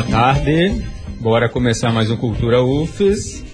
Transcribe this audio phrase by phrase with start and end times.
[0.00, 0.82] Boa tarde.
[1.20, 3.44] Bora começar mais um Cultura UFES.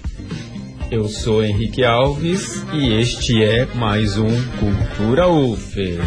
[0.89, 5.99] Eu sou Henrique Alves e este é mais um Cultura UFES.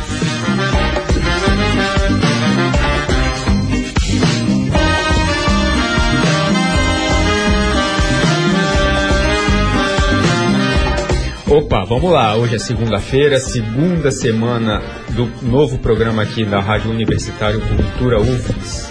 [11.50, 12.34] Opa, vamos lá.
[12.36, 18.89] Hoje é segunda-feira, segunda semana do novo programa aqui da Rádio Universitário Cultura UFES.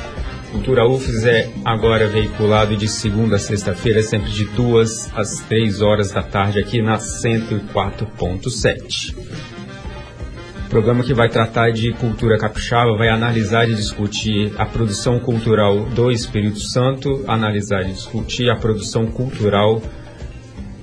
[0.51, 6.09] Cultura UFES é agora veiculado de segunda a sexta-feira, sempre de duas às três horas
[6.11, 9.15] da tarde aqui na 104.7.
[10.67, 16.11] Programa que vai tratar de cultura capixaba, vai analisar e discutir a produção cultural do
[16.11, 19.79] Espírito Santo, analisar e discutir a produção cultural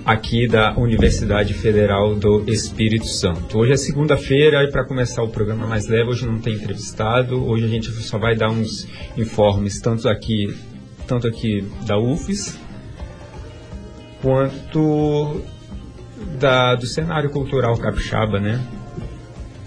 [0.07, 3.59] aqui da Universidade Federal do Espírito Santo.
[3.59, 7.65] Hoje é segunda-feira e para começar o programa mais leve, hoje não tem entrevistado, hoje
[7.65, 10.57] a gente só vai dar uns informes tanto aqui,
[11.09, 12.57] tanto aqui da UFES
[14.23, 15.41] quanto
[16.39, 18.65] da, do cenário cultural capixaba, né?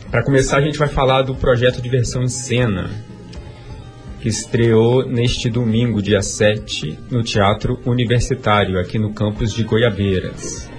[0.09, 2.89] Para começar, a gente vai falar do projeto Diversão em Cena,
[4.19, 10.69] que estreou neste domingo, dia 7, no Teatro Universitário, aqui no campus de Goiabeiras.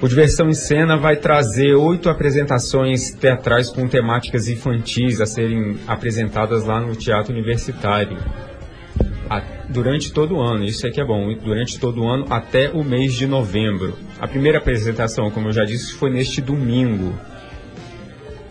[0.00, 6.64] O Diversão em Cena vai trazer oito apresentações teatrais com temáticas infantis a serem apresentadas
[6.64, 8.18] lá no Teatro Universitário.
[9.68, 13.14] Durante todo o ano, isso aqui é bom, durante todo o ano até o mês
[13.14, 13.96] de novembro.
[14.18, 17.14] A primeira apresentação, como eu já disse, foi neste domingo.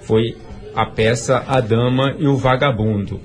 [0.01, 0.37] Foi
[0.75, 3.21] a peça A Dama e o Vagabundo.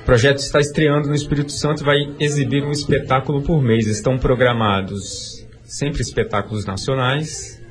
[0.00, 3.86] O projeto está estreando no Espírito Santo e vai exibir um espetáculo por mês.
[3.86, 7.62] Estão programados sempre espetáculos nacionais.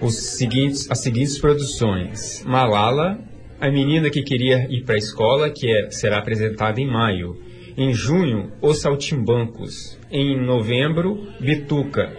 [0.00, 3.18] Os seguintes, as seguintes produções: Malala,
[3.60, 7.36] a menina que queria ir para a escola, que é, será apresentada em maio.
[7.76, 9.98] Em junho, Os Saltimbancos.
[10.10, 12.12] Em novembro, Bituca,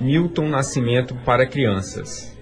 [0.00, 2.33] Milton Nascimento para crianças.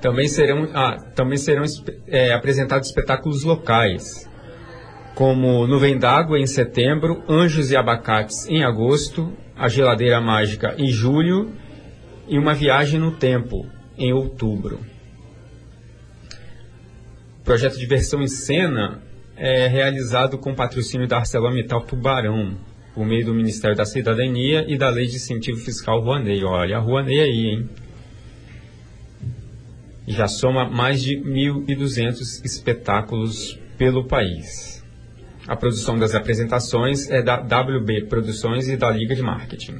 [0.00, 1.64] Também serão, ah, também serão
[2.06, 4.28] é, apresentados espetáculos locais,
[5.14, 11.52] como Nuvem d'Água em setembro, Anjos e Abacates em agosto, A Geladeira Mágica em julho
[12.26, 13.66] e Uma Viagem no Tempo
[13.98, 14.80] em outubro.
[17.40, 19.02] O projeto de versão em cena
[19.36, 22.56] é realizado com patrocínio da ArcelorMittal Tubarão,
[22.94, 26.44] por meio do Ministério da Cidadania e da Lei de Incentivo Fiscal Rouanet.
[26.44, 27.68] Olha, a Rouanet aí, hein?
[30.10, 34.84] Já soma mais de 1.200 espetáculos pelo país.
[35.46, 39.76] A produção das apresentações é da WB Produções e da Liga de Marketing.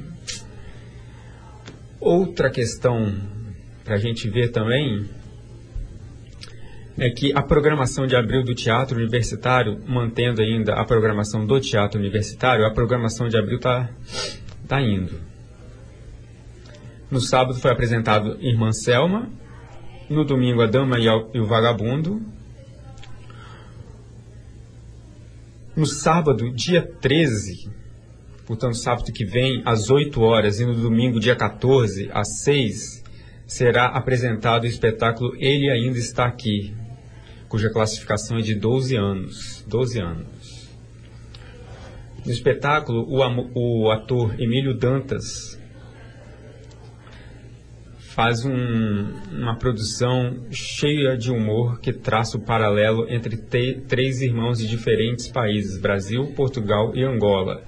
[1.99, 3.13] Outra questão
[3.83, 5.07] para a gente ver também
[6.97, 11.99] é que a programação de abril do Teatro Universitário, mantendo ainda a programação do Teatro
[11.99, 13.89] Universitário, a programação de abril está
[14.67, 15.19] tá indo.
[17.09, 19.29] No sábado foi apresentado Irmã Selma,
[20.11, 22.21] no domingo, A Dama e, o Vagabundo.
[25.75, 27.69] No sábado, dia 13,
[28.45, 33.03] portanto, sábado que vem, às 8 horas, e no domingo, dia 14, às 6,
[33.47, 36.75] será apresentado o espetáculo Ele Ainda Está Aqui,
[37.47, 39.63] cuja classificação é de 12 anos.
[39.67, 40.69] 12 anos.
[42.25, 45.60] No espetáculo, o, o ator Emílio Dantas
[48.21, 53.35] faz um, uma produção cheia de humor que traça o paralelo entre
[53.87, 57.63] três irmãos de diferentes países, Brasil, Portugal e Angola,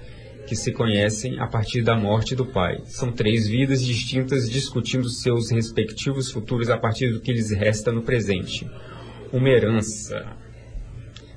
[0.45, 2.81] que se conhecem a partir da morte do pai.
[2.85, 8.03] São três vidas distintas discutindo seus respectivos futuros a partir do que lhes resta no
[8.03, 8.69] presente.
[9.31, 10.37] Uma herança.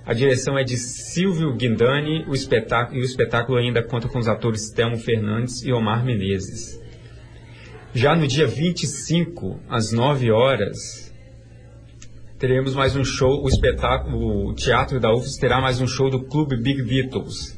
[0.04, 4.28] A direção é de Silvio Guindani o espetáculo, e o espetáculo ainda conta com os
[4.28, 6.84] atores Telmo Fernandes e Omar Menezes.
[7.96, 11.10] Já no dia 25, às 9 horas,
[12.38, 16.22] teremos mais um show, o espetáculo, o Teatro da UFES terá mais um show do
[16.24, 17.56] Clube Big Beatles,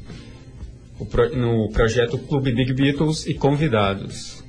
[1.35, 4.41] no projeto Clube Big Beatles e convidados.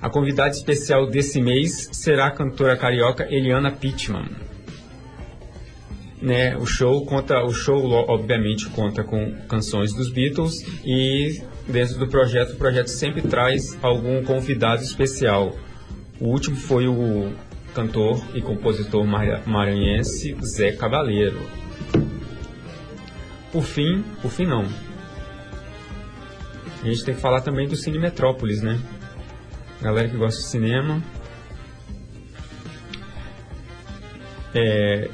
[0.00, 4.30] A convidada especial desse mês será a cantora carioca Eliana Pittman.
[6.22, 7.78] Né, o show conta, o show
[8.08, 14.22] obviamente conta com canções dos Beatles e dentro do projeto, o projeto sempre traz algum
[14.22, 15.56] convidado especial.
[16.20, 17.32] O último foi o
[17.74, 19.04] cantor e compositor
[19.46, 21.40] maranhense Zé Cabaleiro.
[23.52, 24.66] Por fim, por fim não.
[26.82, 28.80] A gente tem que falar também do Cine Metrópolis, né?
[29.82, 31.02] Galera que gosta de cinema.
[34.54, 35.10] É,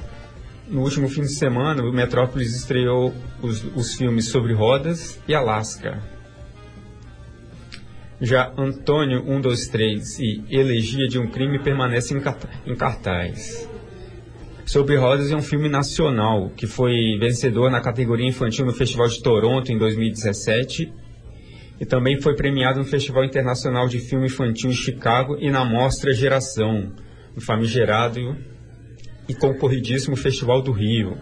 [0.68, 3.12] no último fim de semana, o Metrópolis estreou
[3.42, 6.00] os, os filmes Sobre Rodas e Alaska.
[8.24, 12.22] Já Antônio 123 e Elegia de um Crime permanecem
[12.64, 13.68] em cartaz.
[14.64, 19.20] Sobre Rodas é um filme nacional que foi vencedor na categoria infantil no Festival de
[19.20, 20.92] Toronto em 2017
[21.80, 26.12] e também foi premiado no Festival Internacional de Filme Infantil em Chicago e na Mostra
[26.12, 26.92] Geração,
[27.34, 28.36] no famigerado
[29.28, 31.18] e concorridíssimo Festival do Rio.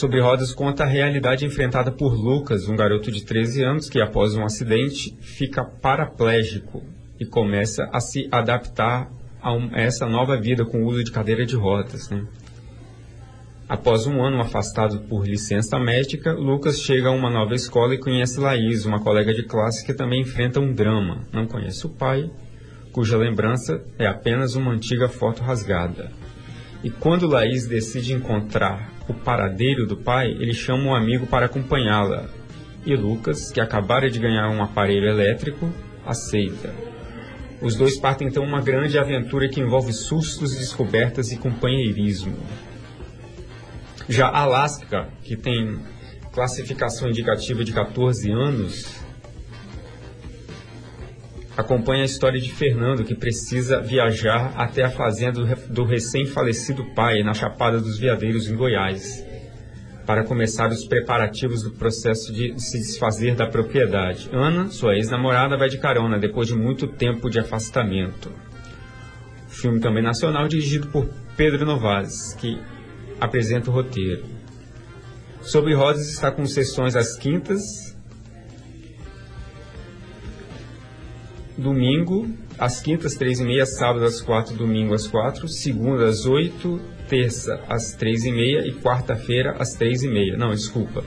[0.00, 4.34] Sobre Rodas conta a realidade enfrentada por Lucas, um garoto de 13 anos que, após
[4.34, 6.82] um acidente, fica paraplégico
[7.20, 9.12] e começa a se adaptar
[9.42, 12.08] a, um, a essa nova vida com o uso de cadeira de rodas.
[12.08, 12.24] Né?
[13.68, 18.40] Após um ano afastado por licença médica, Lucas chega a uma nova escola e conhece
[18.40, 21.24] Laís, uma colega de classe que também enfrenta um drama.
[21.30, 22.30] Não conhece o pai,
[22.90, 26.10] cuja lembrança é apenas uma antiga foto rasgada.
[26.82, 32.28] E quando Laís decide encontrar o paradeiro do pai, ele chama um amigo para acompanhá-la.
[32.86, 35.70] E Lucas, que acabara de ganhar um aparelho elétrico,
[36.06, 36.72] aceita.
[37.60, 42.34] Os dois partem então uma grande aventura que envolve sustos, descobertas e companheirismo.
[44.08, 45.78] Já Alaska, que tem
[46.32, 48.99] classificação indicativa de 14 anos,
[51.60, 57.34] acompanha a história de Fernando, que precisa viajar até a fazenda do recém-falecido pai, na
[57.34, 59.24] Chapada dos Veadeiros, em Goiás,
[60.06, 64.28] para começar os preparativos do processo de se desfazer da propriedade.
[64.32, 68.32] Ana, sua ex-namorada, vai de carona depois de muito tempo de afastamento.
[69.48, 72.58] filme também nacional dirigido por Pedro Novaes, que
[73.20, 74.24] apresenta o roteiro.
[75.42, 77.89] Sobre Rodas está com sessões às quintas,
[81.60, 82.28] domingo,
[82.58, 87.60] às quintas, três e meia, sábado às quatro, domingo às quatro, segunda às oito, terça
[87.68, 90.36] às três e meia e quarta-feira às três e meia.
[90.36, 91.04] Não, desculpa.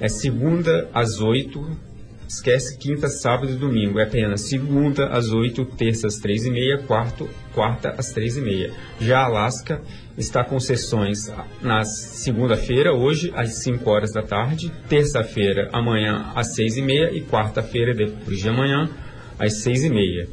[0.00, 1.76] É segunda às oito,
[2.28, 3.98] Esquece quinta, sábado e domingo.
[3.98, 8.40] É apenas segunda às 8, terça às 3 e meia, quarto, quarta às 3 e
[8.42, 8.70] meia.
[9.00, 9.80] Já Alaska
[10.14, 11.32] está com sessões
[11.62, 17.22] na segunda-feira, hoje, às 5 horas da tarde, terça-feira, amanhã, às 6 e meia e
[17.22, 18.90] quarta-feira, depois de amanhã,
[19.38, 20.28] às 6 e meia.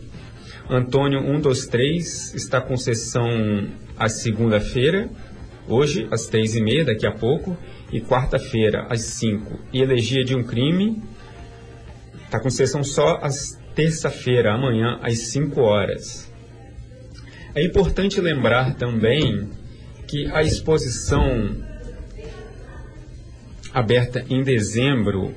[0.70, 3.30] Antônio 123 está com sessão
[3.98, 5.10] às segunda-feira,
[5.68, 7.58] hoje, às 3 e meia, daqui a pouco,
[7.92, 9.60] e quarta-feira, às 5.
[9.72, 11.02] E Elegia de um Crime,
[12.36, 16.30] Está com sessão só às terça-feira, amanhã, às 5 horas.
[17.54, 19.50] É importante lembrar também
[20.06, 21.56] que a exposição
[23.74, 25.34] aberta em dezembro,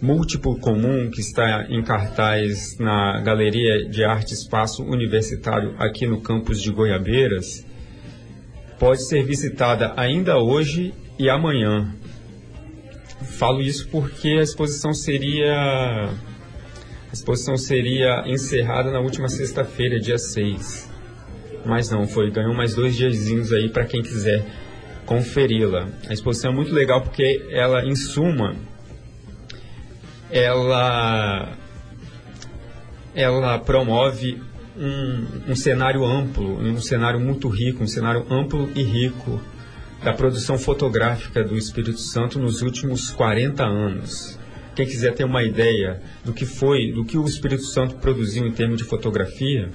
[0.00, 6.60] Múltiplo Comum, que está em cartaz na Galeria de Arte Espaço Universitário aqui no campus
[6.60, 7.66] de Goiabeiras,
[8.78, 11.94] pode ser visitada ainda hoje e amanhã,
[13.24, 15.54] Falo isso porque a exposição seria
[16.04, 20.90] a exposição seria encerrada na última sexta-feira, dia 6.
[21.64, 24.44] Mas não, foi, ganhou mais dois diazinhos aí para quem quiser
[25.06, 25.88] conferi-la.
[26.08, 28.56] A exposição é muito legal porque ela, em suma,
[30.34, 31.56] ela,
[33.14, 34.42] ela promove
[34.76, 39.40] um, um cenário amplo, um cenário muito rico, um cenário amplo e rico
[40.02, 44.36] da produção fotográfica do Espírito Santo nos últimos 40 anos.
[44.74, 48.50] Quem quiser ter uma ideia do que foi, do que o Espírito Santo produziu em
[48.50, 49.70] termos de fotografia,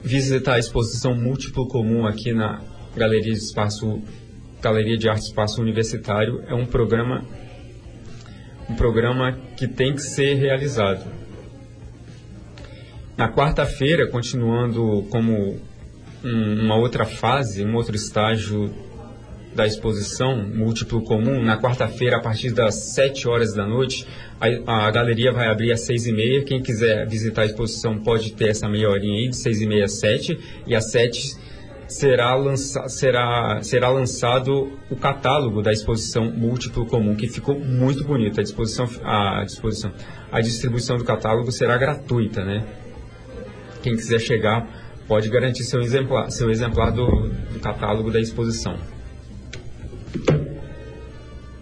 [0.00, 2.60] visitar a exposição Múltiplo Comum aqui na
[2.96, 4.00] Galeria de Espaço
[4.62, 7.24] Galeria de Arte Espaço Universitário é um programa
[8.68, 11.04] um programa que tem que ser realizado.
[13.16, 15.60] Na quarta-feira, continuando como
[16.22, 18.72] um, uma outra fase, um outro estágio
[19.54, 21.42] da exposição múltiplo comum.
[21.42, 24.06] Na quarta-feira, a partir das 7 horas da noite,
[24.40, 26.44] a, a, galeria vai abrir às 6 e meia.
[26.44, 29.86] Quem quiser visitar a exposição pode ter essa meia horinha aí, de 6 e meia
[29.86, 30.38] às 7.
[30.66, 31.36] E às 7
[31.88, 38.38] será, lança, será, será lançado o catálogo da exposição múltiplo comum, que ficou muito bonito.
[38.38, 39.92] A disposição, a disposição,
[40.30, 42.64] a distribuição do catálogo será gratuita, né?
[43.82, 44.68] Quem quiser chegar
[45.08, 47.06] pode garantir seu exemplar, seu exemplar do,
[47.52, 48.76] do catálogo da exposição.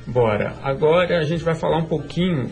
[0.07, 0.55] Bora.
[0.63, 2.51] Agora a gente vai falar um pouquinho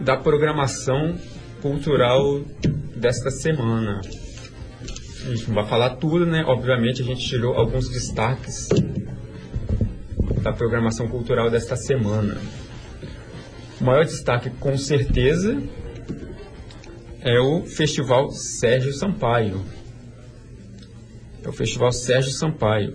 [0.00, 1.14] da programação
[1.62, 2.40] cultural
[2.96, 4.00] desta semana.
[5.24, 6.44] A gente não vai falar tudo, né?
[6.46, 8.68] Obviamente a gente tirou alguns destaques
[10.42, 12.36] da programação cultural desta semana.
[13.80, 15.56] O maior destaque, com certeza,
[17.22, 19.64] é o Festival Sérgio Sampaio.
[21.42, 22.94] É o Festival Sérgio Sampaio.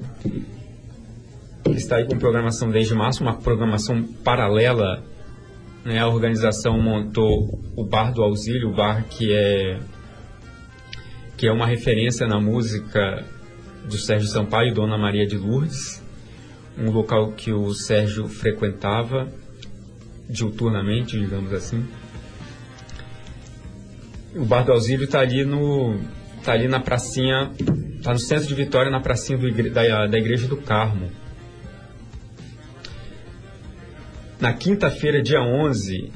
[1.65, 5.03] Ele está aí com programação desde março, uma programação paralela.
[5.83, 5.99] Né?
[5.99, 9.79] A organização montou o Bar do Auxílio, o bar que é,
[11.39, 13.23] que é uma referência na música
[13.85, 16.03] do Sérgio Sampaio e Dona Maria de Lourdes,
[16.77, 19.25] um local que o Sérgio frequentava
[20.29, 21.87] diuturnamente, digamos assim.
[24.35, 25.97] O Bar do Auxílio está ali no
[26.43, 27.49] tá ali na pracinha,
[27.95, 31.09] está no centro de Vitória, na pracinha do, da, da Igreja do Carmo.
[34.41, 36.11] Na quinta-feira, dia 11,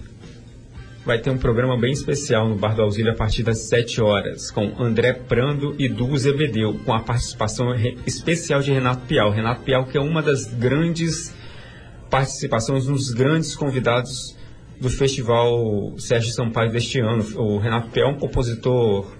[1.06, 4.50] vai ter um programa bem especial no Bar do Auxílio a partir das 7 horas,
[4.50, 7.74] com André Prando e Du Zebedeu, com a participação
[8.06, 9.30] especial de Renato Pial.
[9.32, 11.34] Renato Pial, que é uma das grandes
[12.10, 14.38] participações, um dos grandes convidados
[14.80, 17.24] do Festival Sérgio Sampaio deste ano.
[17.38, 19.14] O Renato Pial é um compositor,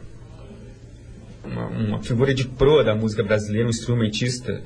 [1.44, 4.62] uma, uma figura de proa da música brasileira, um instrumentista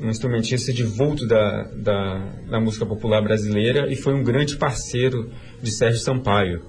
[0.00, 5.30] um instrumentista de vulto da, da, da, música popular brasileira e foi um grande parceiro
[5.62, 6.62] de Sérgio Sampaio.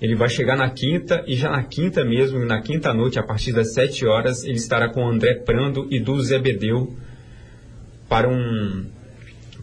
[0.00, 3.52] Ele vai chegar na quinta e já na quinta mesmo, na quinta noite, a partir
[3.52, 6.94] das sete horas, ele estará com André Prando e Du Zebedeu
[8.06, 8.84] para, um,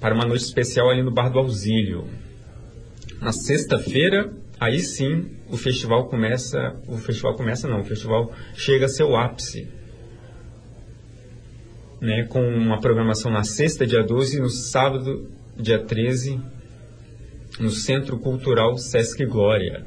[0.01, 2.07] para uma noite especial ali no Bar do Auxílio.
[3.21, 8.89] Na sexta-feira, aí sim, o festival começa, o festival começa não, o festival chega a
[8.89, 9.82] seu ápice
[12.03, 16.37] né, com uma programação na sexta, dia 12, e no sábado, dia 13,
[17.61, 19.85] no Centro Cultural Sesc Glória.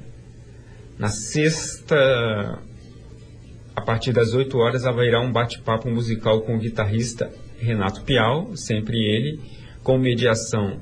[0.98, 2.58] Na sexta,
[3.76, 8.96] a partir das 8 horas, haverá um bate-papo musical com o guitarrista Renato Pial, sempre
[8.96, 9.38] ele,
[9.82, 10.80] com mediação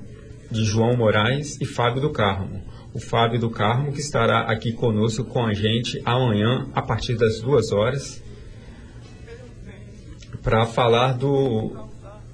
[0.52, 2.62] de João Moraes e Fábio do Carmo.
[2.92, 7.40] O Fábio do Carmo que estará aqui conosco com a gente amanhã, a partir das
[7.40, 8.22] 2 horas
[10.44, 11.72] para falar do,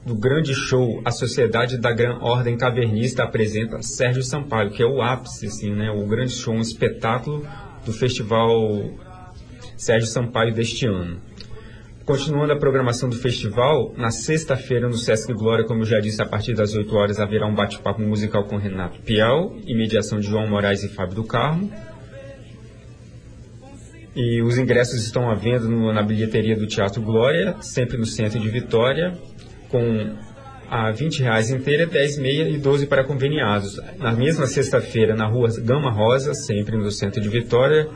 [0.04, 5.00] do grande show A Sociedade da Gran Ordem Cavernista apresenta Sérgio Sampaio, que é o
[5.00, 7.46] ápice, assim, né, o grande show, um espetáculo
[7.86, 8.50] do festival
[9.76, 11.20] Sérgio Sampaio deste ano.
[12.04, 16.26] Continuando a programação do festival, na sexta-feira no Sesc Glória, como eu já disse, a
[16.26, 20.48] partir das 8 horas haverá um bate-papo musical com Renato Pial e mediação de João
[20.48, 21.70] Moraes e Fábio do Carmo.
[24.14, 28.40] E os ingressos estão à venda no, na bilheteria do Teatro Glória, sempre no centro
[28.40, 29.16] de Vitória,
[29.68, 30.16] com
[30.68, 33.80] a 20 reais inteira, 10 meia e 12 para conveniados.
[33.98, 37.88] Na mesma sexta-feira, na rua Gama Rosa, sempre no centro de Vitória,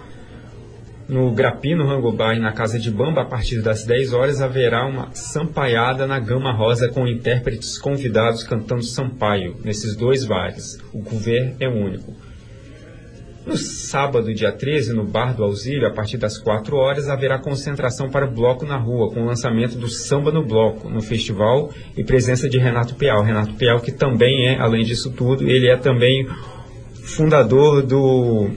[1.09, 5.13] no Grapino Rangobar e na Casa de Bamba, a partir das 10 horas, haverá uma
[5.15, 10.79] sampaiada na Gama Rosa com intérpretes convidados cantando Sampaio, nesses dois bares.
[10.93, 12.15] O couvert é único.
[13.47, 18.09] No sábado, dia 13, no Bar do Auxílio, a partir das 4 horas, haverá concentração
[18.09, 22.49] para bloco na rua, com o lançamento do Samba no Bloco, no festival, e presença
[22.49, 23.23] de Renato Peal.
[23.23, 26.27] Renato Peal, que também é, além disso tudo, ele é também
[26.95, 28.49] fundador do,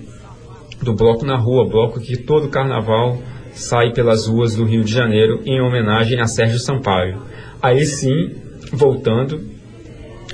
[0.81, 5.41] do Bloco na Rua, bloco que todo carnaval sai pelas ruas do Rio de Janeiro
[5.45, 7.21] em homenagem a Sérgio Sampaio.
[7.61, 8.35] Aí sim,
[8.71, 9.56] voltando,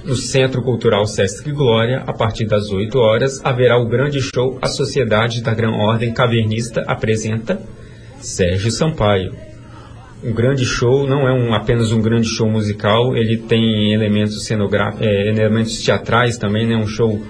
[0.03, 4.67] no Centro Cultural Sesc Glória, a partir das 8 horas, haverá o grande show A
[4.67, 7.61] Sociedade da Gran Ordem Cavernista apresenta
[8.19, 9.33] Sérgio Sampaio.
[10.23, 15.27] Um grande show não é um, apenas um grande show musical, ele tem elementos é,
[15.27, 16.75] elementos teatrais também, né?
[16.75, 17.21] um show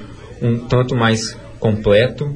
[0.42, 2.36] um tanto mais completo.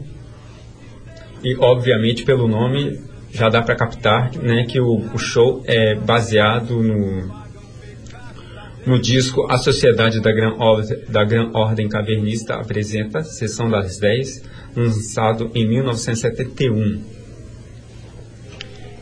[1.44, 3.00] E, obviamente, pelo nome,
[3.32, 7.47] já dá para captar né, que o, o show é baseado no,
[8.88, 14.44] no disco A Sociedade da Gran, Ordem, da Gran Ordem Cavernista apresenta Sessão das 10,
[14.74, 17.04] lançado em 1971.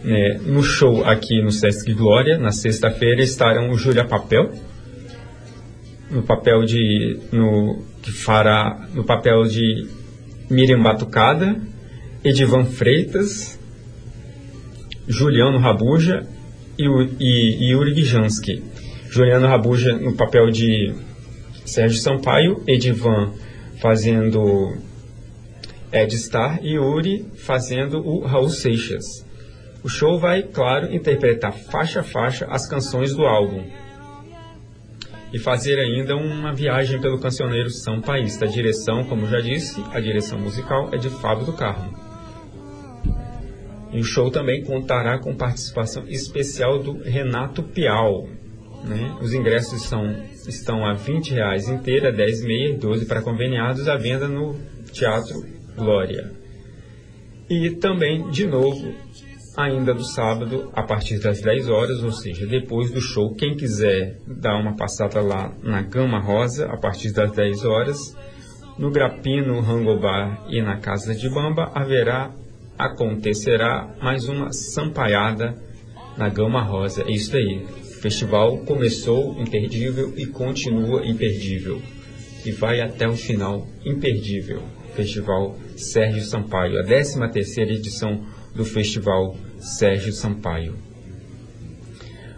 [0.04, 4.52] É, no show aqui no Sesc Glória, na sexta-feira, estarão Júlia Papel,
[6.10, 7.20] no papel de.
[7.32, 9.88] No, que fará no papel de
[10.50, 11.62] Miriam Batucada,
[12.24, 13.60] Edivan Freitas,
[15.08, 16.26] Juliano Rabuja
[16.78, 16.88] e,
[17.20, 18.75] e, e Yuri Gijansky.
[19.16, 20.94] Juliano Rabuja no papel de
[21.66, 23.32] Sérgio Sampaio, Edivan
[23.82, 24.76] fazendo
[25.90, 29.26] Ed Star e Uri fazendo o Raul Seixas.
[29.82, 33.64] O show vai, claro, interpretar faixa a faixa as canções do álbum
[35.32, 38.44] e fazer ainda uma viagem pelo cancioneiro sampaísta.
[38.44, 41.98] A direção, como já disse, a direção musical é de Fábio do Carmo.
[43.94, 48.28] E o show também contará com participação especial do Renato Pial,
[48.86, 49.18] né?
[49.22, 50.16] Os ingressos são,
[50.48, 54.56] estão a 20 reais inteira, 10 meia e 12 para conveniados, à venda no
[54.92, 55.44] Teatro
[55.76, 56.32] Glória.
[57.50, 58.94] E também, de novo,
[59.58, 64.20] ainda do sábado, a partir das 10 horas, ou seja, depois do show, quem quiser
[64.28, 68.16] dar uma passada lá na Gama Rosa, a partir das 10 horas,
[68.78, 72.32] no Grapino Rango Bar e na Casa de Bamba, haverá,
[72.78, 75.56] acontecerá mais uma sampaiada
[76.18, 77.04] na Gama Rosa.
[77.04, 77.66] É isso aí.
[78.06, 81.82] Festival começou imperdível e continua imperdível.
[82.46, 84.62] E vai até o final imperdível.
[84.96, 90.76] Festival Sérgio Sampaio, a 13 terceira edição do Festival Sérgio Sampaio.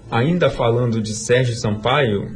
[0.09, 2.31] Ainda falando de Sérgio Sampaio,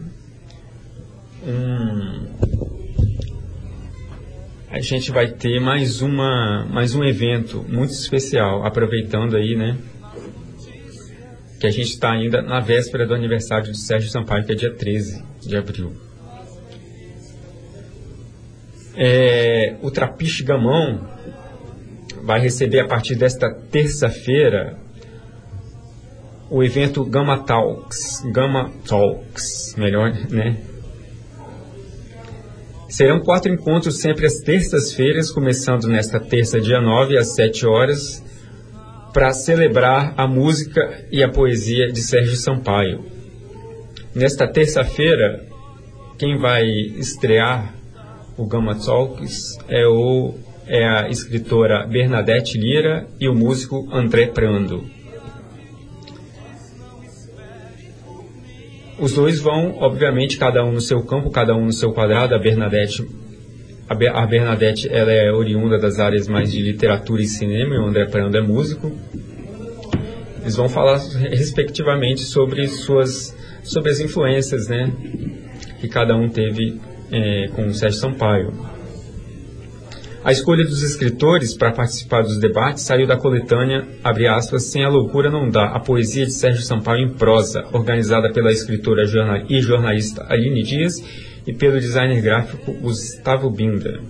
[4.69, 9.77] a gente vai ter mais, uma, mais um evento muito especial, aproveitando aí, né?
[11.61, 14.73] Que a gente está ainda na véspera do aniversário de Sérgio Sampaio, que é dia
[14.73, 15.93] 13 de abril.
[18.95, 21.07] É, o Trapiche Gamão
[22.23, 24.75] vai receber a partir desta terça-feira
[26.49, 30.57] o evento Gamma Talks, Gamma Talks, melhor, né?
[32.89, 38.30] Serão quatro encontros sempre às terças-feiras, começando nesta terça, dia 9, às 7 horas,
[39.13, 43.03] para celebrar a música e a poesia de Sérgio Sampaio.
[44.15, 45.45] Nesta terça-feira,
[46.17, 47.73] quem vai estrear
[48.37, 50.33] o Gamma Talks é o
[50.67, 54.85] é a escritora Bernadette Lira e o músico André Prando.
[58.97, 62.35] Os dois vão, obviamente, cada um no seu campo, cada um no seu quadrado.
[62.35, 63.03] A Bernadette,
[63.91, 68.05] a Bernadette ela é oriunda das áreas mais de literatura e cinema, e o André
[68.05, 68.91] Prando é músico.
[70.41, 70.97] Eles vão falar
[71.29, 74.91] respectivamente sobre suas sobre as influências, né,
[75.79, 76.79] que cada um teve
[77.11, 78.51] é, com o Sérgio Sampaio.
[80.23, 84.89] A escolha dos escritores para participar dos debates saiu da coletânea, abre aspas, Sem a
[84.89, 89.03] Loucura Não Dá, a poesia de Sérgio Sampaio em prosa, organizada pela escritora
[89.49, 90.95] e jornalista Aline Dias
[91.51, 94.01] e pelo designer gráfico Gustavo Binder.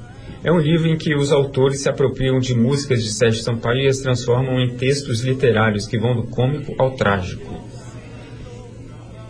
[0.43, 3.87] É um livro em que os autores se apropriam de músicas de Sérgio Sampaio e
[3.87, 7.59] as transformam em textos literários que vão do cômico ao trágico,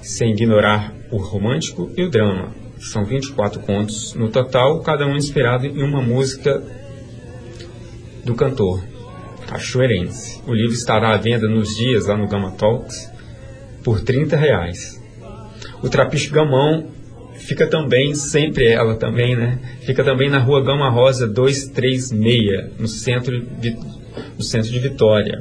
[0.02, 2.54] sem ignorar o romântico e o drama.
[2.80, 6.62] São 24 contos no total, cada um inspirado em uma música
[8.26, 8.84] do cantor
[9.47, 10.41] cachoeirense.
[10.45, 13.10] O livro estará à venda nos dias lá no Gama Talks
[13.84, 15.02] por 30 reais.
[15.82, 17.00] O Trapiche Gamão
[17.41, 19.60] fica também, sempre ela também, né?
[19.82, 23.45] Fica também na rua Gama Rosa 236, no centro
[24.38, 25.39] no centro de Vitória.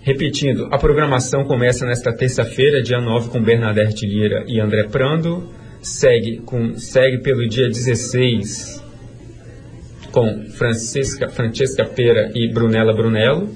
[0.00, 5.48] Repetindo, a programação começa nesta terça-feira, dia 9, com Bernadette Lira e André Prando,
[5.82, 8.80] segue, com, segue pelo dia 16
[10.10, 13.48] com Francisca, Francesca Pera e Brunella Brunello.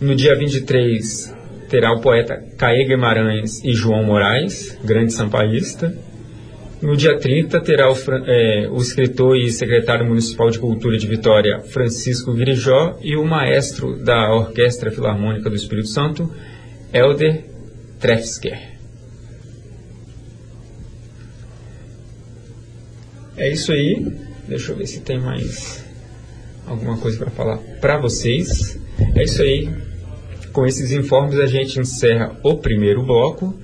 [0.00, 1.37] No dia 23
[1.68, 5.96] terá o poeta Caê Guimarães e João Moraes, grande sampaísta.
[6.80, 11.60] No dia 30 terá o, é, o, escritor e secretário municipal de cultura de Vitória,
[11.60, 16.32] Francisco Virijó, e o maestro da Orquestra Filarmônica do Espírito Santo,
[16.92, 17.44] Helder
[17.98, 18.78] Trefsker.
[23.36, 24.06] É isso aí.
[24.46, 25.84] Deixa eu ver se tem mais
[26.66, 28.78] alguma coisa para falar para vocês.
[29.16, 29.87] É isso aí.
[30.58, 33.54] Com esses informes a gente encerra o primeiro bloco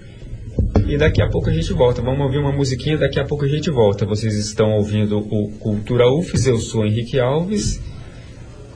[0.86, 2.00] e daqui a pouco a gente volta.
[2.00, 4.06] Vamos ouvir uma musiquinha, daqui a pouco a gente volta.
[4.06, 7.80] Vocês estão ouvindo o Cultura UFES, eu sou Henrique Alves.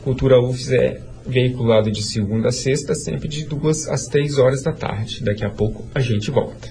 [0.02, 4.72] Cultura UFES é veiculado de segunda a sexta, sempre de duas às três horas da
[4.72, 5.22] tarde.
[5.22, 6.70] Daqui a pouco a gente volta.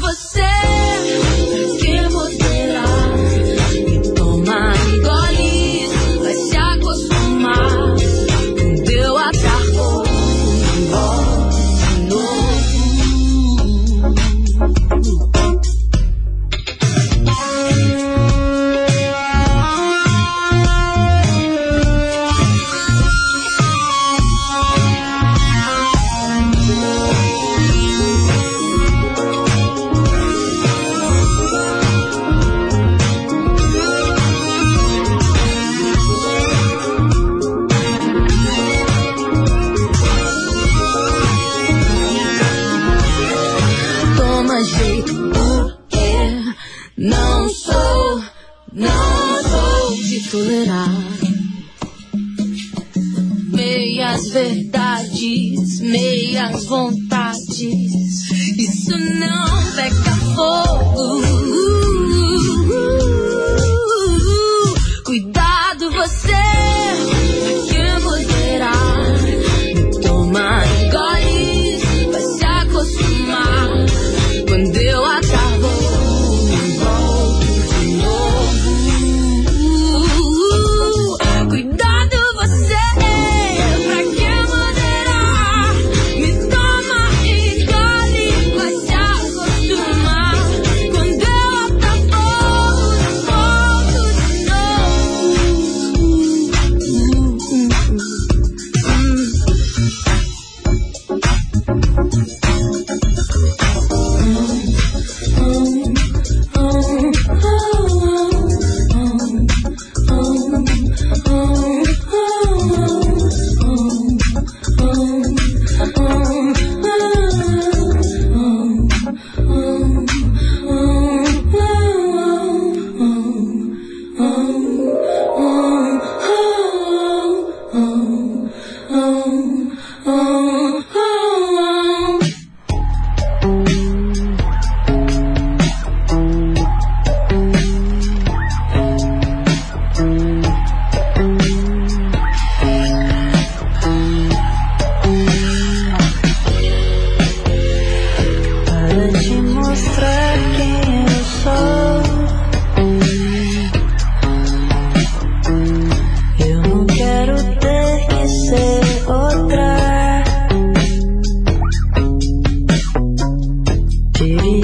[0.00, 0.59] você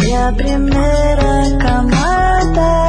[0.03, 2.86] я примера команда.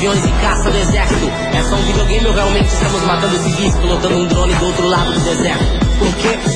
[0.00, 1.30] aviões e caça do exército.
[1.54, 5.12] É só um videogame ou realmente estamos matando civis pilotando um drone do outro lado
[5.12, 5.64] do deserto?
[5.98, 6.49] Por quê?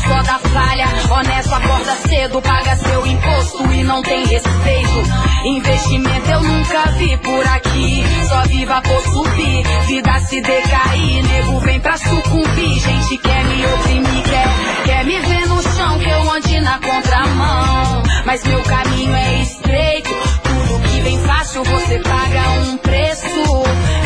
[0.00, 0.86] só da falha.
[1.10, 5.02] Honesto, acorda cedo, paga seu imposto e não tem respeito.
[5.44, 8.04] Investimento eu nunca vi por aqui.
[8.28, 11.22] Só viva por subir, vida se decair.
[11.24, 14.48] Nego vem pra sucumbir, gente quer me oprimir, quer,
[14.84, 18.02] quer me ver no chão que eu ande na contramão.
[18.24, 20.10] Mas meu caminho é estreito,
[20.44, 23.62] tudo que vem fácil você paga um preço.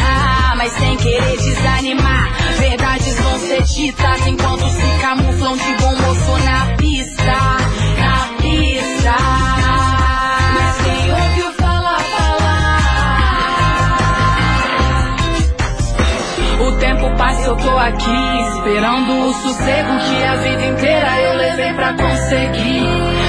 [0.07, 5.83] Ah, mas sem querer desanimar, verdades vão ser ditas enquanto se camuflam de
[17.54, 22.88] eu tô aqui Esperando o sossego que a vida inteira eu levei pra conseguir.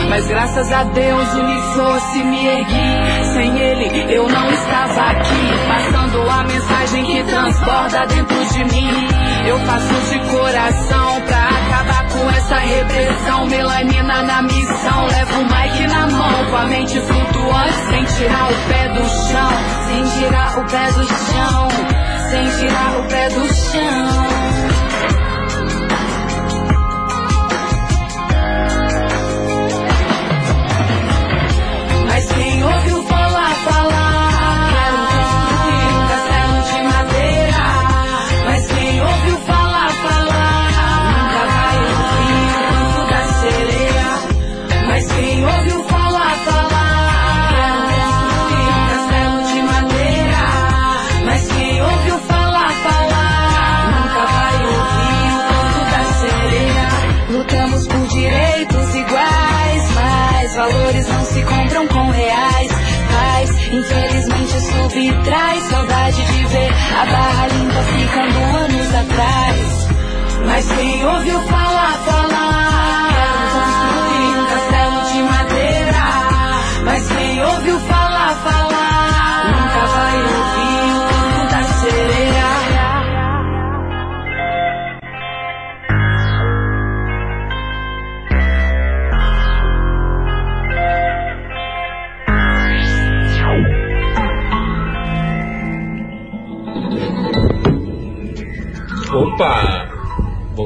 [0.10, 3.34] Mas graças a Deus o fosse me ergui.
[3.34, 5.68] Sem ele eu não estava aqui.
[5.68, 9.08] Passando a mensagem que transborda dentro de mim.
[9.46, 13.46] Eu faço de coração pra acabar com essa repressão.
[13.48, 18.56] Melanina na missão, levo o mic na mão Com a mente flutuante, sem tirar o
[18.70, 19.50] pé do chão.
[19.88, 24.75] Sem tirar o pé do chão sem tirar o pé do chão.
[64.66, 69.88] Subtrai saudade de ver a barra limpa ficando anos atrás.
[70.46, 72.05] Mas quem ouviu falar,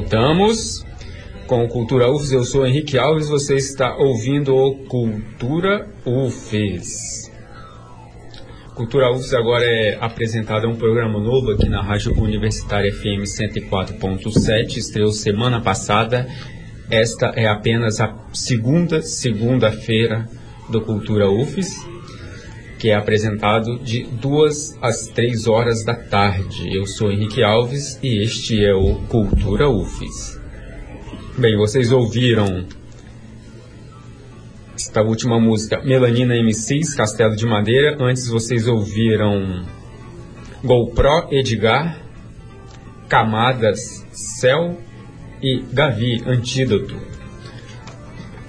[0.09, 0.83] Voltamos
[1.45, 2.31] com Cultura UFES.
[2.31, 3.29] Eu sou Henrique Alves.
[3.29, 7.31] Você está ouvindo o Cultura UFES.
[8.73, 14.77] Cultura UFES agora é apresentado um programa novo aqui na Rádio Universitária FM 104.7.
[14.77, 16.27] Estreou semana passada.
[16.89, 20.27] Esta é apenas a segunda segunda-feira
[20.71, 21.85] do Cultura UFES
[22.79, 26.73] que é apresentado de duas às três horas da tarde.
[26.73, 30.39] Eu sou Henrique Alves e este é o Cultura UFES.
[31.37, 32.65] Bem, vocês ouviram
[34.73, 37.97] esta última música, Melanina MCs, Castelo de Madeira.
[37.99, 39.65] Antes vocês ouviram
[40.63, 42.01] GoPro Edgar,
[43.09, 44.77] Camadas, Céu
[45.41, 46.95] e Gavi, Antídoto.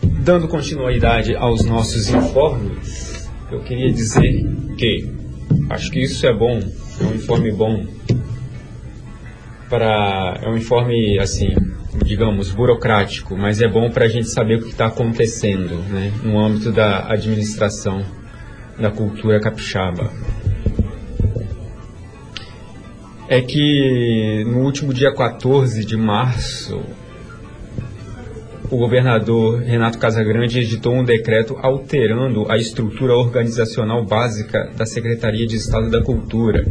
[0.03, 3.10] Dando continuidade aos nossos informes,
[3.51, 4.47] eu queria dizer
[4.77, 5.09] que
[5.69, 6.61] acho que isso é bom,
[7.01, 7.87] é um informe bom
[9.69, 11.55] para é um informe assim,
[12.05, 16.39] digamos, burocrático, mas é bom para a gente saber o que está acontecendo, né, no
[16.39, 18.05] âmbito da administração
[18.79, 20.11] da cultura capixaba.
[23.29, 26.83] É que no último dia 14 de março
[28.71, 35.57] o governador Renato Casagrande editou um decreto alterando a estrutura organizacional básica da Secretaria de
[35.57, 36.65] Estado da Cultura.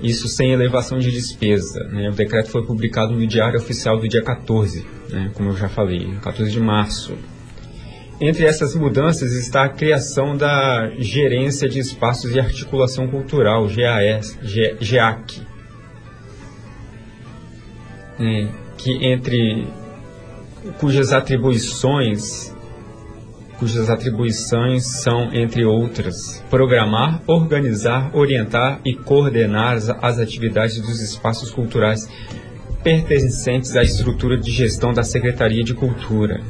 [0.00, 1.84] Isso sem elevação de despesa.
[1.84, 2.08] Né?
[2.08, 5.30] O decreto foi publicado no Diário Oficial do dia 14, né?
[5.34, 7.14] como eu já falei, 14 de março.
[8.20, 14.38] Entre essas mudanças está a criação da Gerência de Espaços e Articulação Cultural, GAS,
[14.80, 15.42] GEAC,
[18.18, 18.48] né?
[18.78, 19.66] que entre
[20.78, 22.52] cujas atribuições
[23.58, 31.50] cujas atribuições são, entre outras, programar, organizar, orientar e coordenar as, as atividades dos espaços
[31.50, 32.08] culturais
[32.82, 36.40] pertencentes à estrutura de gestão da Secretaria de Cultura.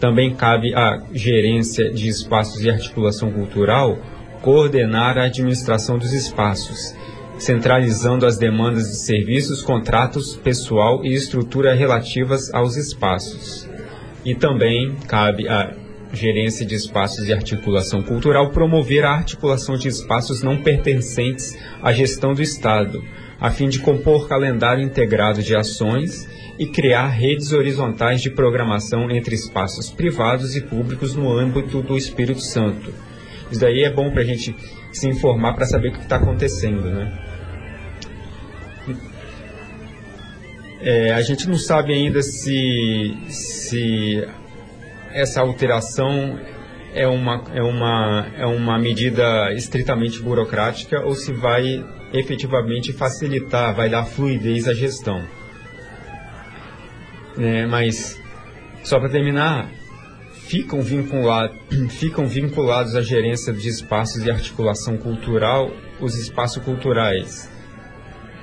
[0.00, 3.98] Também cabe à Gerência de Espaços e Articulação Cultural
[4.40, 6.94] coordenar a administração dos espaços,
[7.38, 13.68] centralizando as demandas de serviços, contratos, pessoal e estrutura relativas aos espaços.
[14.24, 15.74] E também cabe à
[16.12, 22.32] Gerência de Espaços e Articulação Cultural promover a articulação de espaços não pertencentes à gestão
[22.32, 23.02] do Estado,
[23.40, 26.28] a fim de compor calendário integrado de ações
[26.58, 32.40] e criar redes horizontais de programação entre espaços privados e públicos no âmbito do Espírito
[32.40, 32.92] Santo.
[33.50, 34.54] Isso daí é bom para a gente
[34.98, 37.12] se informar para saber o que está acontecendo, né?
[40.80, 44.22] É, a gente não sabe ainda se, se
[45.12, 46.38] essa alteração
[46.92, 51.82] é uma, é, uma, é uma medida estritamente burocrática ou se vai
[52.12, 55.24] efetivamente facilitar, vai dar fluidez à gestão.
[57.38, 58.20] É, mas,
[58.84, 59.68] só para terminar,
[60.46, 61.56] ficam, vinculados,
[61.94, 65.70] ficam vinculados à gerência de espaços e articulação cultural
[66.00, 67.48] os espaços culturais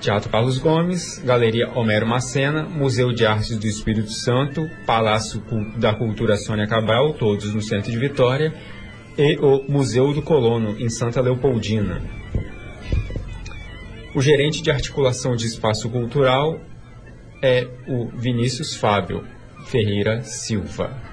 [0.01, 5.43] Teatro Carlos Gomes, Galeria Homero Macena, Museu de Artes do Espírito Santo, Palácio
[5.77, 8.51] da Cultura Sônia Cabral, todos no centro de Vitória,
[9.15, 12.01] e o Museu do Colono, em Santa Leopoldina.
[14.15, 16.59] O gerente de articulação de espaço cultural
[17.39, 19.23] é o Vinícius Fábio
[19.67, 21.10] Ferreira Silva.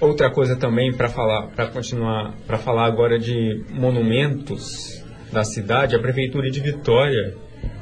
[0.00, 5.98] Outra coisa também para falar, para continuar, para falar agora de monumentos da cidade, a
[5.98, 7.34] prefeitura de Vitória,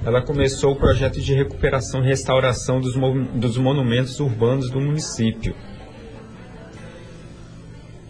[0.04, 2.94] ela começou o projeto de recuperação e restauração dos,
[3.34, 5.56] dos monumentos urbanos do município.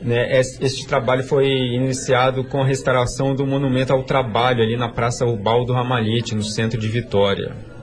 [0.02, 5.24] Né, este trabalho foi iniciado com a restauração do monumento ao trabalho ali na Praça
[5.24, 7.73] Ubaldo Ramalhete, no centro de Vitória.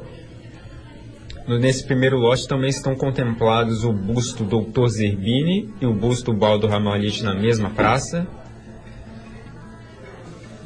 [1.59, 4.87] Nesse primeiro lote também estão contemplados o busto Dr.
[4.87, 8.27] Zerbini e o busto Baldo Ramalhete na mesma praça.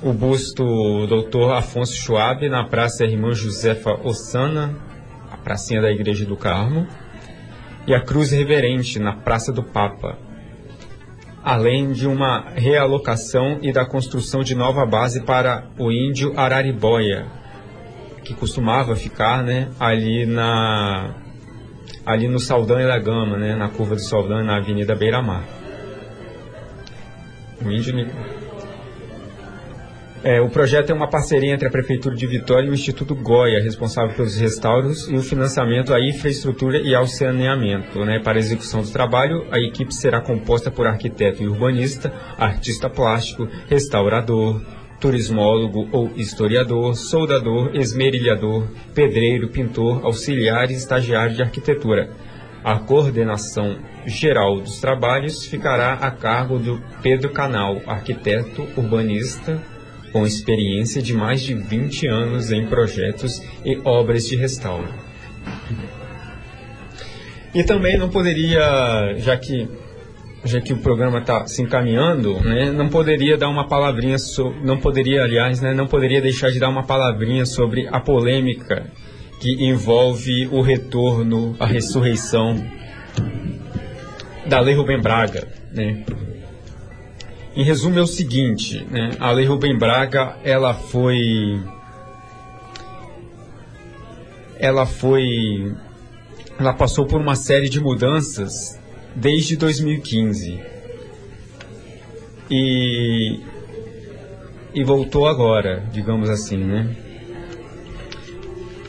[0.03, 0.63] O busto
[1.07, 1.53] Dr.
[1.53, 4.75] Afonso Schwab na Praça Irmã Josefa Ossana,
[5.31, 6.86] a pracinha da Igreja do Carmo.
[7.88, 10.17] E a Cruz Reverente na Praça do Papa.
[11.43, 17.27] Além de uma realocação e da construção de nova base para o índio Araribóia,
[18.26, 21.13] que costumava ficar, né, ali na
[22.05, 25.43] ali no Saldanha da Gama, né, na curva do Saldanha, na Avenida Beira Mar.
[27.63, 27.93] O índio
[30.28, 33.61] é, o projeto é uma parceria entre a Prefeitura de Vitória e o Instituto Goya,
[33.61, 38.03] responsável pelos restauros e o financiamento à infraestrutura e ao saneamento.
[38.03, 38.17] Né?
[38.17, 43.47] Para a execução do trabalho, a equipe será composta por arquiteto e urbanista, artista plástico,
[43.69, 44.63] restaurador,
[44.99, 52.11] turismólogo ou historiador, soldador, esmerilhador, pedreiro, pintor, auxiliar e estagiário de arquitetura.
[52.63, 59.61] A coordenação geral dos trabalhos ficará a cargo do Pedro Canal, arquiteto urbanista
[60.15, 64.87] com experiência de mais de 20 anos em projetos e obras de restauro.
[67.53, 69.67] E também não poderia, já que
[70.45, 74.77] já que o programa está se encaminhando, né, não poderia dar uma palavrinha, so, não
[74.77, 78.85] poderia, aliás, né, não poderia deixar de dar uma palavrinha sobre a polêmica
[79.39, 82.63] que envolve o retorno, a ressurreição
[84.45, 86.05] da Lei Rubem Braga, né?
[87.55, 91.59] Em resumo é o seguinte, né, a Lei Rubem Braga, ela foi
[94.59, 95.75] ela foi
[96.59, 98.79] ela passou por uma série de mudanças
[99.16, 100.59] desde 2015.
[102.49, 103.39] E,
[104.74, 106.95] e voltou agora, digamos assim, né?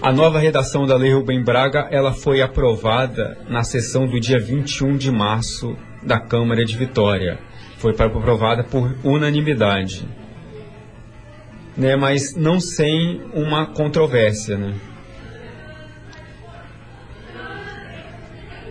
[0.02, 4.96] A nova redação da Lei Rubem Braga, ela foi aprovada na sessão do dia 21
[4.96, 7.38] de março da Câmara de Vitória.
[7.78, 10.06] Foi aprovada por unanimidade.
[11.76, 14.74] Né, mas não sem uma controvérsia, né?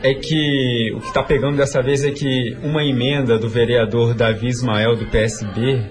[0.05, 4.47] É que o que está pegando dessa vez é que uma emenda do vereador Davi
[4.47, 5.83] Ismael do PSB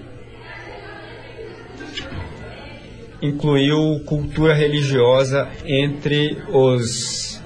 [3.21, 7.43] incluiu cultura religiosa entre os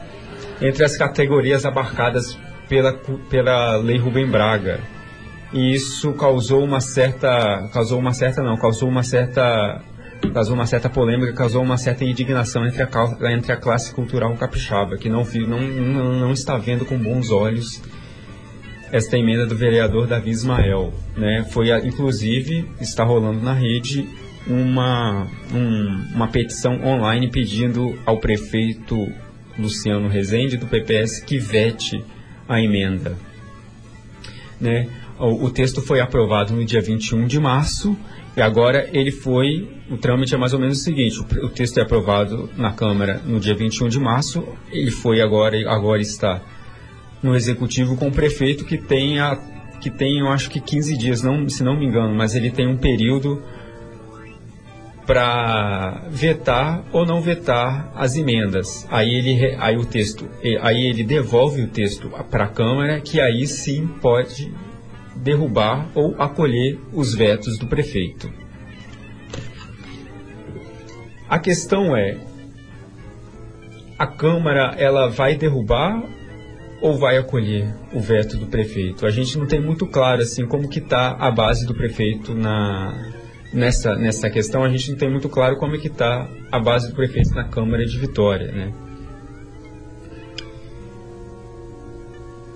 [0.62, 2.94] entre as categorias abarcadas pela,
[3.30, 4.80] pela lei Rubem Braga.
[5.52, 9.82] E isso causou uma certa causou uma certa não, causou uma certa
[10.34, 14.98] causou uma certa polêmica, causou uma certa indignação entre a, entre a classe cultural capixaba,
[14.98, 17.82] que não, não, não, não está vendo com bons olhos
[18.92, 20.94] esta emenda do vereador Davi Ismael.
[21.16, 21.46] Né?
[21.52, 24.08] Foi, inclusive, está rolando na rede
[24.48, 29.08] uma, um, uma petição online pedindo ao prefeito
[29.58, 32.04] Luciano Rezende, do PPS, que vete
[32.48, 33.16] a emenda.
[34.60, 34.88] Né?
[35.20, 37.96] O, o texto foi aprovado no dia 21 de março
[38.36, 41.78] e agora ele foi, o trâmite é mais ou menos o seguinte, o, o texto
[41.80, 46.42] é aprovado na Câmara no dia 21 de março, ele foi agora, agora está
[47.22, 49.36] no Executivo com o prefeito que tem, a,
[49.82, 52.68] que tem eu acho que 15 dias, não, se não me engano, mas ele tem
[52.68, 53.42] um período
[55.06, 58.88] para vetar ou não vetar as emendas.
[58.92, 60.30] Aí ele aí o texto,
[60.62, 64.54] aí ele devolve o texto para a Câmara, que aí sim pode
[65.24, 68.32] derrubar ou acolher os vetos do prefeito.
[71.30, 72.18] A questão é:
[73.98, 76.04] a Câmara ela vai derrubar
[76.82, 79.06] ou vai acolher o veto do prefeito?
[79.06, 83.12] A gente não tem muito claro assim como que está a base do prefeito na
[83.54, 84.64] nessa nessa questão.
[84.64, 87.44] A gente não tem muito claro como é que está a base do prefeito na
[87.44, 88.74] Câmara de Vitória, né?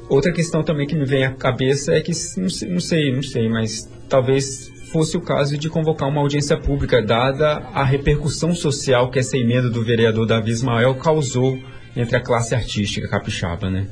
[0.09, 3.23] Outra questão também que me vem à cabeça é que, não sei, não sei, não
[3.23, 9.09] sei, mas talvez fosse o caso de convocar uma audiência pública, dada a repercussão social
[9.09, 11.57] que essa emenda do vereador Davi Ismael causou
[11.95, 13.87] entre a classe artística capixaba, né?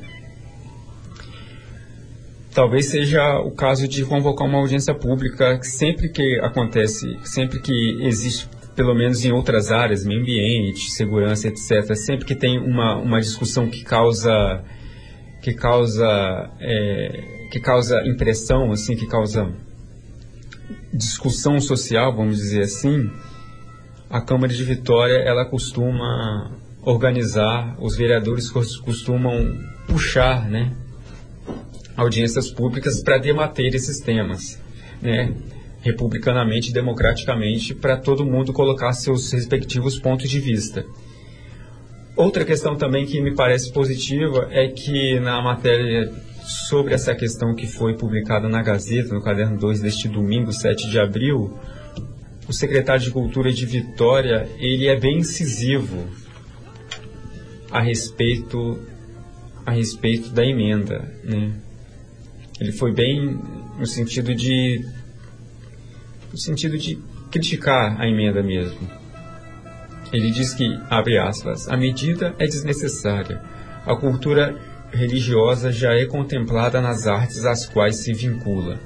[2.53, 8.47] talvez seja o caso de convocar uma audiência pública sempre que acontece, sempre que existe
[8.75, 11.93] pelo menos em outras áreas, meio ambiente, segurança, etc.
[11.95, 14.63] Sempre que tem uma, uma discussão que causa
[15.41, 19.51] que causa é, que causa impressão, assim, que causa
[20.93, 23.09] discussão social, vamos dizer assim,
[24.09, 26.51] a Câmara de Vitória ela costuma
[26.83, 30.73] organizar, os vereadores costumam puxar, né,
[31.95, 34.61] audiências públicas para debater esses temas,
[35.01, 35.33] né,
[35.81, 40.85] republicanamente, democraticamente, para todo mundo colocar seus respectivos pontos de vista.
[42.15, 46.11] Outra questão também que me parece positiva é que na matéria
[46.69, 50.99] sobre essa questão que foi publicada na Gazeta, no caderno 2 deste domingo, 7 de
[50.99, 51.57] abril,
[52.47, 56.07] o secretário de Cultura de Vitória, ele é bem incisivo
[57.69, 58.79] a respeito
[59.65, 61.53] a respeito da emenda, né?
[62.59, 63.39] Ele foi bem
[63.77, 64.83] no sentido de
[66.31, 66.97] no sentido de
[67.29, 69.00] criticar a emenda mesmo.
[70.11, 73.41] Ele diz que, abre aspas, a medida é desnecessária.
[73.85, 74.55] A cultura
[74.91, 78.79] religiosa já é contemplada nas artes às quais se vincula.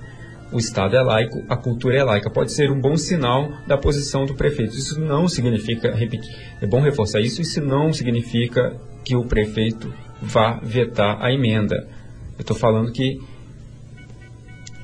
[0.51, 2.29] O Estado é laico, a cultura é laica.
[2.29, 4.75] Pode ser um bom sinal da posição do prefeito.
[4.75, 5.93] Isso não significa,
[6.61, 11.87] é bom reforçar isso, isso não significa que o prefeito vá vetar a emenda.
[12.37, 13.19] Eu estou falando que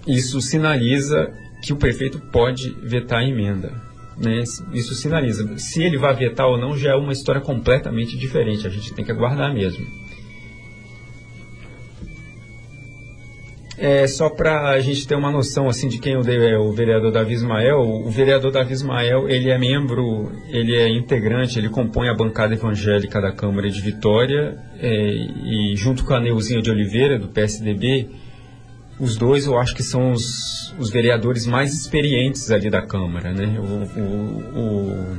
[0.08, 1.32] isso sinaliza
[1.62, 3.91] que o prefeito pode vetar a emenda.
[4.22, 4.44] Né?
[4.74, 5.58] Isso sinaliza.
[5.58, 8.68] Se ele vai vetar ou não já é uma história completamente diferente.
[8.68, 9.86] A gente tem que aguardar mesmo.
[13.78, 17.34] É, só para a gente ter uma noção assim de quem é o vereador Davi
[17.34, 22.54] Ismael, o vereador Davi Ismael ele é membro, ele é integrante, ele compõe a bancada
[22.54, 25.14] evangélica da Câmara de Vitória é,
[25.46, 28.08] e junto com a Neuzinha de Oliveira do PSDB,
[29.02, 33.60] os dois eu acho que são os, os vereadores mais experientes ali da Câmara, né?
[33.60, 35.18] O, o,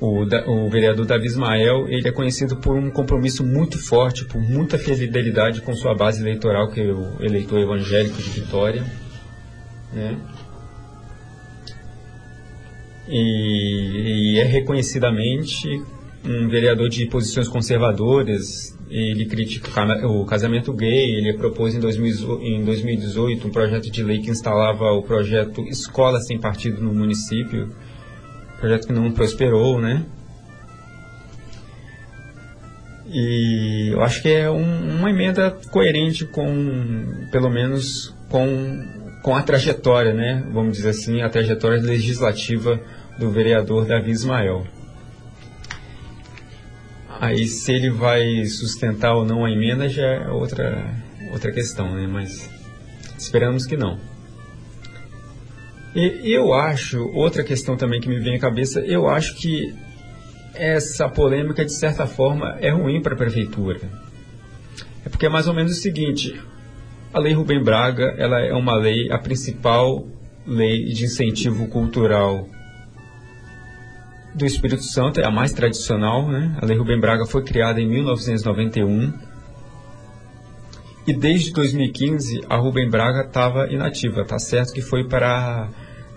[0.00, 4.40] o, o, o vereador Davi Ismael, ele é conhecido por um compromisso muito forte, por
[4.40, 8.84] muita fidelidade com sua base eleitoral, que é o eleitor evangélico de Vitória,
[9.92, 10.16] né?
[13.08, 15.82] E, e é reconhecidamente
[16.26, 19.70] um vereador de posições conservadoras, ele critica
[20.06, 25.62] o casamento gay, ele propôs em, 2018 um projeto de lei que instalava o projeto
[25.68, 27.72] Escola Sem Partido no município,
[28.58, 30.04] projeto que não prosperou, né?
[33.08, 38.84] E eu acho que é um, uma emenda coerente com, pelo menos, com,
[39.22, 40.44] com a trajetória, né?
[40.52, 42.80] Vamos dizer assim, a trajetória legislativa
[43.18, 44.66] do vereador Davi Ismael.
[47.20, 50.94] Aí se ele vai sustentar ou não a emenda já é outra,
[51.32, 52.06] outra questão, né?
[52.06, 52.50] Mas
[53.18, 53.98] esperamos que não.
[55.94, 59.74] E eu acho, outra questão também que me vem à cabeça, eu acho que
[60.54, 63.80] essa polêmica, de certa forma, é ruim para a prefeitura.
[65.04, 66.38] É porque é mais ou menos o seguinte,
[67.14, 70.06] a Lei Rubem Braga, ela é uma lei, a principal
[70.46, 72.46] lei de incentivo cultural
[74.36, 76.56] do Espírito Santo, é a mais tradicional, né?
[76.60, 79.12] A Lei Rubem Braga foi criada em 1991.
[81.06, 85.68] E desde 2015 a Rubem Braga estava inativa, tá certo que foi para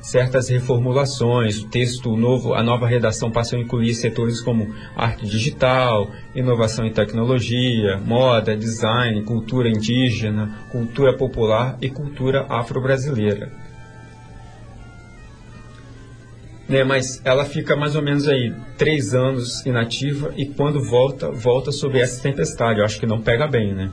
[0.02, 6.10] certas reformulações, o texto novo, a nova redação passou a incluir setores como arte digital,
[6.34, 13.69] inovação em tecnologia, moda, design, cultura indígena, cultura popular e cultura afro-brasileira
[16.70, 21.72] né, mas ela fica mais ou menos aí três anos inativa e quando volta, volta
[21.72, 22.80] sob essa tempestade.
[22.80, 23.90] Eu acho que não pega bem, né?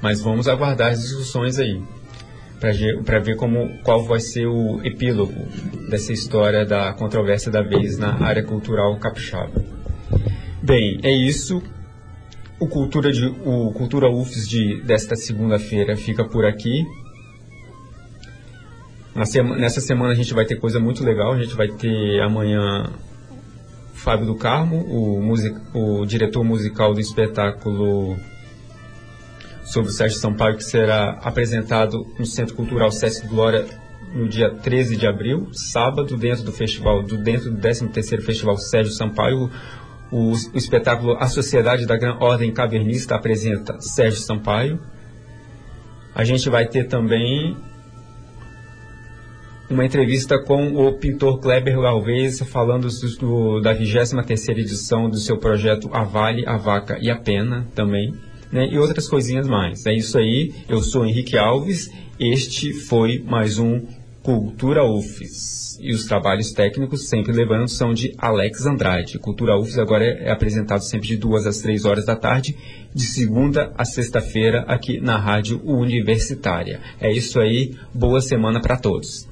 [0.00, 1.80] Mas vamos aguardar as discussões aí
[3.04, 5.34] para ver como qual vai ser o epílogo
[5.90, 9.50] dessa história da controvérsia da vez na área cultural capixaba.
[10.62, 11.62] Bem, é isso.
[12.60, 16.84] O Cultura, de, o Cultura UFES de, desta segunda-feira fica por aqui.
[19.14, 21.32] Nessa semana a gente vai ter coisa muito legal.
[21.32, 22.90] A gente vai ter amanhã
[23.92, 28.16] Fábio do Carmo, o, music, o diretor musical do espetáculo
[29.64, 33.64] sobre o Sérgio Sampaio, que será apresentado no Centro Cultural Sesc Glória
[34.14, 38.92] no dia 13 de abril, sábado, dentro do festival, do, dentro do 13º Festival Sérgio
[38.92, 39.50] Sampaio.
[40.10, 44.80] O, o espetáculo A Sociedade da Gran Ordem Cavernista apresenta Sérgio Sampaio.
[46.14, 47.56] A gente vai ter também
[49.70, 52.88] uma entrevista com o pintor Kleber Galvez falando
[53.18, 58.14] do, da 23ª edição do seu projeto A Vale, a Vaca e a Pena também.
[58.52, 59.86] né, e outras coisinhas mais.
[59.86, 61.90] É isso aí, eu sou Henrique Alves,
[62.20, 63.80] este foi mais um
[64.22, 65.78] Cultura UFES.
[65.80, 69.18] E os trabalhos técnicos, sempre levando, são de Alex Andrade.
[69.18, 72.56] Cultura UFES agora é apresentado sempre de duas às três horas da tarde,
[72.94, 76.80] de segunda a sexta-feira, aqui na Rádio Universitária.
[77.00, 79.26] É isso aí, boa semana para todos.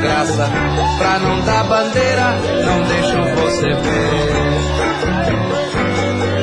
[0.00, 0.48] Graça
[0.98, 4.48] pra não dar bandeira, não deixo você ver.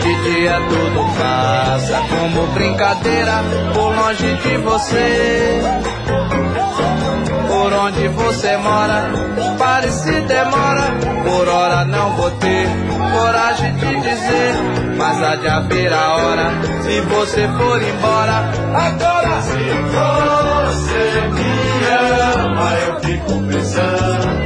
[0.01, 3.43] De dia tudo passa como brincadeira,
[3.73, 5.61] por longe de você.
[7.47, 9.09] Por onde você mora,
[9.57, 10.93] pare se demora,
[11.23, 12.67] por hora não vou ter
[13.15, 14.55] coragem de dizer,
[14.97, 16.51] mas há de haver a hora,
[16.83, 21.54] se você for embora, agora se você me
[22.55, 24.44] ama, eu fico pensando.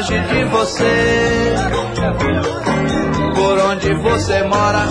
[0.00, 1.54] Longe de você.
[3.34, 4.86] Por onde você mora,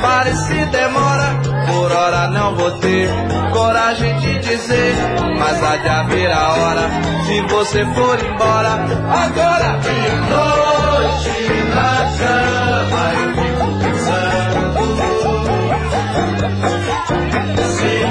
[0.00, 3.10] pare se demora, por hora não vou ter
[3.52, 4.94] coragem de dizer,
[5.38, 6.90] mas há de haver a hora,
[7.26, 10.00] se você for embora, agora de
[10.30, 14.56] noite na cama eu fico pensando.
[17.76, 18.05] Se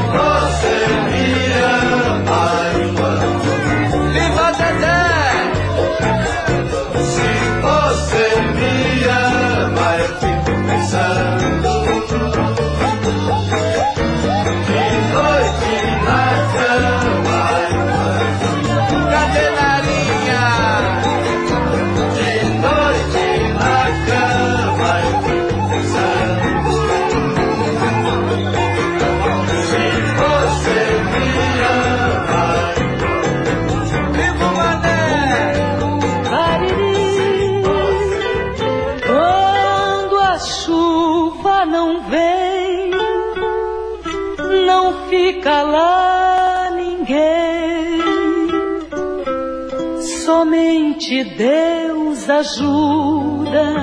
[51.38, 53.74] Deus ajuda,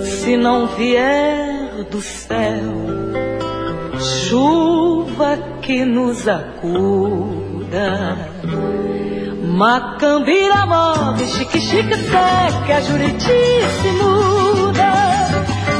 [0.00, 2.72] se não vier do céu,
[3.98, 8.16] chuva que nos acuda.
[9.42, 13.26] Macambira move, chique chique seca, Juriti
[13.82, 14.92] se muda.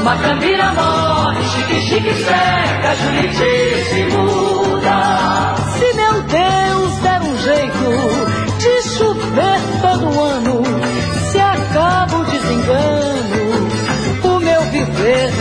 [0.03, 5.66] Macambira morre, chique chique seca, Juriti se muda.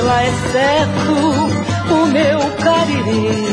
[0.06, 0.86] Viver lá é
[1.92, 3.46] o meu cariri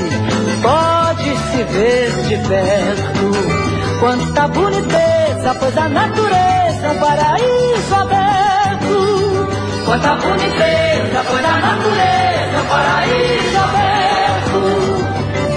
[0.61, 3.99] pode se ver de perto.
[3.99, 9.47] Quanta boniteza, pois a natureza um paraíso aberto.
[9.85, 14.59] Quanta boniteza, pois a natureza um paraíso aberto.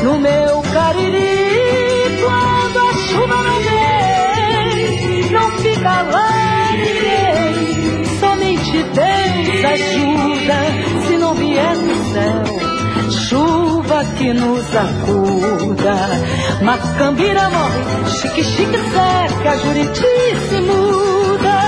[0.04, 8.04] No meu cariri, quando a chuva não vem, não fica lá ninguém.
[8.20, 9.26] Somente Deus
[9.64, 10.85] ajuda,
[11.26, 15.96] não vier do céu, chuva que nos acuda.
[16.62, 17.82] Macambira morre,
[18.20, 20.16] chique chique seca, Juriti
[20.48, 21.58] se muda.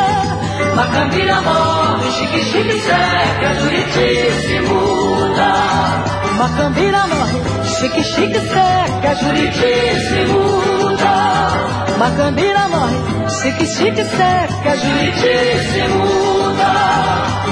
[0.77, 4.11] Macambira morre, chique chique seca, Juriti
[4.47, 5.51] se muda.
[6.39, 9.75] Macambira morre, chique chique seca, Juriti
[10.09, 11.15] se muda.
[11.99, 12.99] Macambira morre,
[13.41, 15.35] chique chique seca, Juriti
[15.71, 16.73] se muda.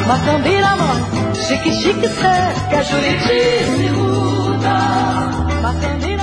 [0.06, 1.15] Macambira morre,
[1.46, 3.40] chique chique seca, Juriti
[3.76, 4.76] se muda.
[5.62, 6.15] Morre.